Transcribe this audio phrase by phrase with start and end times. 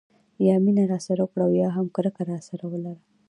[0.47, 2.93] یا مینه راسره وکړه او یا هم کرکه راسره ولره.